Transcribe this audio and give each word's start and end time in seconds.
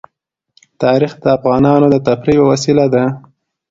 تاریخ 0.81 1.11
د 1.23 1.25
افغانانو 1.37 1.87
د 1.93 1.95
تفریح 2.07 2.35
یوه 2.39 2.49
وسیله 2.53 2.85
ده. 2.93 3.03